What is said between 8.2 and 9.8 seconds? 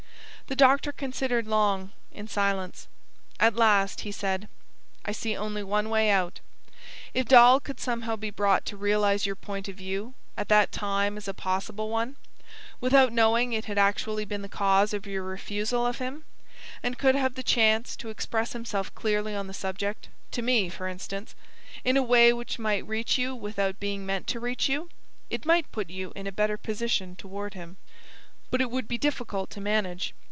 brought to realise your point of